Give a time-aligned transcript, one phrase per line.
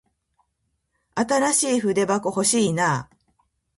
[1.13, 3.07] 新しい筆箱欲しいな。